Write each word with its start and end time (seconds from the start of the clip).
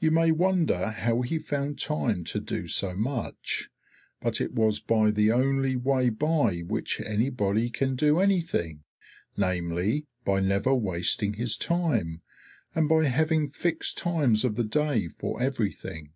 You 0.00 0.10
may 0.10 0.30
wonder 0.30 0.92
how 0.92 1.20
he 1.20 1.38
found 1.38 1.78
time 1.78 2.24
to 2.32 2.40
do 2.40 2.66
so 2.68 2.96
much; 2.96 3.68
but 4.18 4.40
it 4.40 4.54
was 4.54 4.80
by 4.80 5.10
the 5.10 5.30
only 5.30 5.76
way 5.76 6.08
by 6.08 6.60
which 6.60 7.02
anybody 7.02 7.68
can 7.68 7.94
do 7.94 8.18
anything, 8.18 8.84
namely, 9.36 10.06
by 10.24 10.40
never 10.40 10.74
wasting 10.74 11.34
his 11.34 11.58
time, 11.58 12.22
and 12.74 12.88
by 12.88 13.04
having 13.08 13.50
fixed 13.50 13.98
times 13.98 14.42
of 14.42 14.56
the 14.56 14.64
day 14.64 15.06
for 15.06 15.42
everything. 15.42 16.14